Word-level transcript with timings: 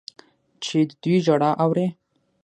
چې 0.63 0.77
د 0.89 0.91
دوی 1.03 1.17
ژړا 1.25 1.51
اوري. 1.63 1.87